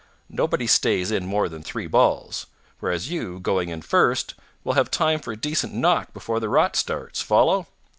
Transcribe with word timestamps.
Nobody 0.31 0.65
stays 0.65 1.11
in 1.11 1.27
more 1.27 1.47
than 1.47 1.61
three 1.61 1.85
balls. 1.85 2.47
Whereas 2.79 3.11
you, 3.11 3.39
going 3.39 3.69
in 3.69 3.83
first, 3.83 4.33
will 4.63 4.73
have 4.73 4.89
time 4.89 5.19
for 5.19 5.31
a 5.33 5.37
decent 5.37 5.75
knock 5.75 6.11
before 6.11 6.39
the 6.39 6.49
rot 6.49 6.75
starts. 6.75 7.21
Follow?" 7.21 7.67